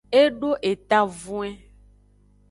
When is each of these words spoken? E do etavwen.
E 0.21 0.31
do 0.39 0.51
etavwen. 0.71 1.53